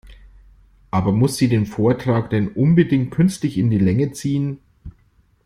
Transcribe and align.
Aber 0.89 1.11
muss 1.11 1.37
sie 1.37 1.47
den 1.47 1.67
Vortrag 1.67 2.31
denn 2.31 2.47
unbedingt 2.47 3.11
künstlich 3.11 3.59
in 3.59 3.69
die 3.69 3.77
Länge 3.77 4.11
ziehen? 4.13 4.57